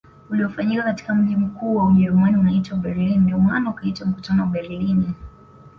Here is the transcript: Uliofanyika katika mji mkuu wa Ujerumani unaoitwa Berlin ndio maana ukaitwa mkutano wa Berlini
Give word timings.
Uliofanyika 0.29 0.83
katika 0.83 1.15
mji 1.15 1.35
mkuu 1.35 1.75
wa 1.75 1.85
Ujerumani 1.85 2.37
unaoitwa 2.37 2.77
Berlin 2.77 3.21
ndio 3.21 3.37
maana 3.39 3.69
ukaitwa 3.69 4.07
mkutano 4.07 4.43
wa 4.43 4.49
Berlini 4.49 5.13